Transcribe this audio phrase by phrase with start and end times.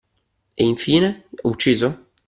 [0.55, 1.11] E, in fine,
[1.43, 1.89] ucciso?